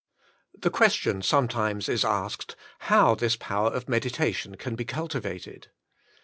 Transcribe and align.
The 0.57 0.71
question 0.71 1.21
sometimes 1.21 1.87
is 1.87 2.03
asked, 2.03 2.55
how 2.89 3.13
this 3.13 3.35
power 3.35 3.69
of 3.69 3.87
meditation 3.87 4.55
can 4.57 4.73
be 4.75 4.83
cultivated. 4.83 5.69